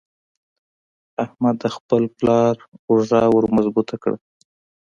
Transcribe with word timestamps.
احمد 1.23 1.55
د 1.63 1.65
خپل 1.75 2.03
پلار 2.17 2.55
اوږه 2.89 3.21
ور 3.31 3.45
مضبوطه 3.55 3.95
کړه. 4.03 4.17